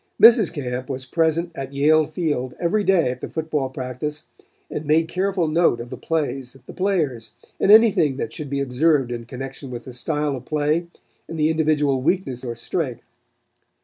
Mrs. 0.19 0.51
Camp 0.51 0.89
was 0.89 1.05
present 1.05 1.51
at 1.53 1.73
Yale 1.75 2.05
Field 2.05 2.55
every 2.59 2.83
day 2.83 3.11
at 3.11 3.21
the 3.21 3.29
football 3.29 3.69
practice 3.69 4.25
and 4.67 4.83
made 4.87 5.07
careful 5.07 5.47
note 5.47 5.79
of 5.79 5.91
the 5.91 5.95
plays, 5.95 6.57
the 6.65 6.73
players 6.73 7.35
and 7.59 7.71
anything 7.71 8.17
that 8.17 8.33
should 8.33 8.49
be 8.49 8.61
observed 8.61 9.11
in 9.11 9.25
connection 9.25 9.69
with 9.69 9.85
the 9.85 9.93
style 9.93 10.35
of 10.35 10.43
play 10.43 10.87
and 11.27 11.37
the 11.37 11.51
individual 11.51 12.01
weakness 12.01 12.43
or 12.43 12.55
strength. 12.55 13.03